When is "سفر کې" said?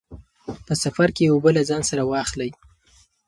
0.83-1.31